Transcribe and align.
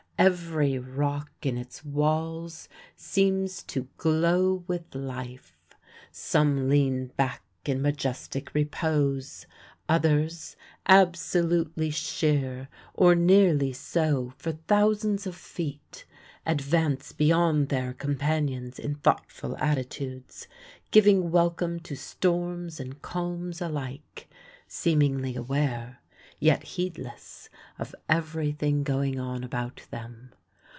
Every 0.19 0.77
rock 0.77 1.31
in 1.47 1.57
its 1.57 1.83
walls 1.83 2.69
seems 2.95 3.63
to 3.63 3.87
glow 3.97 4.63
with 4.67 4.93
life. 4.93 5.75
Some 6.11 6.69
lean 6.69 7.07
back 7.17 7.41
in 7.65 7.81
majestic 7.81 8.53
repose; 8.53 9.47
others, 9.89 10.55
absolutely 10.85 11.89
sheer 11.89 12.69
or 12.93 13.15
nearly 13.15 13.73
so 13.73 14.33
for 14.37 14.51
thousands 14.51 15.25
of 15.25 15.35
feet, 15.35 16.05
advance 16.45 17.13
beyond 17.13 17.69
their 17.69 17.91
companions 17.91 18.77
in 18.77 18.93
thoughtful 18.93 19.57
attitudes, 19.57 20.47
giving 20.91 21.31
welcome 21.31 21.79
to 21.79 21.95
storms 21.95 22.79
and 22.79 23.01
calms 23.01 23.59
alike, 23.59 24.29
seemingly 24.67 25.35
aware, 25.35 25.97
yet 26.43 26.63
heedless, 26.63 27.47
of 27.77 27.93
everything 28.09 28.81
going 28.81 29.19
on 29.19 29.43
about 29.43 29.79
them. 29.91 30.31